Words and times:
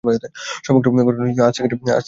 সমগ্র 0.65 0.87
ঘটনাটি 0.99 1.31
আধ 1.41 1.53
সেকেণ্ডের 1.55 1.77
ব্যাপার 1.79 1.87
মাত্র। 1.87 1.99